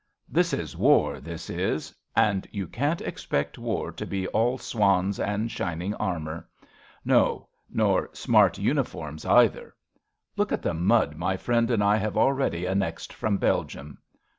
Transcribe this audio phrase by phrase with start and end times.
[0.27, 1.93] This is war, this is!
[2.15, 6.49] And you can't expect war to be all swans and shining armour.
[7.05, 9.57] No— nor smart uniforms either.
[9.59, 9.75] 11 RADA
[10.37, 13.99] Look at the mud my friend and I have already annexed from Belgium.